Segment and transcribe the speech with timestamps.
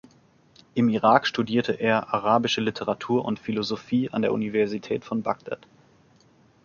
[0.73, 5.67] Im Irak studierte er arabische Literatur und Philosophie an der Universität von Bagdad.